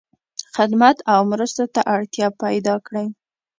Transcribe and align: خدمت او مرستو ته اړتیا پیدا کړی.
خدمت 0.55 0.97
او 1.13 1.19
مرستو 1.31 1.65
ته 1.73 1.81
اړتیا 1.95 2.27
پیدا 2.43 2.75
کړی. 2.87 3.05